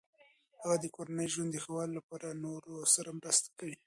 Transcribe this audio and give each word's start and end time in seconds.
هغه 0.61 0.75
د 0.79 0.85
کورني 0.95 1.25
ژوند 1.33 1.49
د 1.53 1.57
ښه 1.63 1.71
والي 1.75 1.93
لپاره 1.99 2.25
د 2.29 2.35
نورو 2.45 2.73
سره 2.95 3.09
مرسته 3.19 3.49
کوي. 3.59 3.75